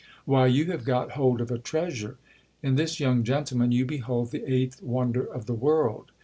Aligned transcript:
Why, 0.25 0.47
you 0.47 0.65
have 0.71 0.81
g6t 0.83 1.11
hold 1.11 1.41
of 1.41 1.51
a 1.51 1.59
treasure. 1.59 2.17
In 2.63 2.73
this 2.73 2.99
young 2.99 3.23
gentleman 3.23 3.71
you 3.71 3.85
behold 3.85 4.31
the 4.31 4.51
eighth 4.51 4.81
wonder 4.81 5.23
of 5.23 5.45
the 5.45 5.53
world. 5.53 6.09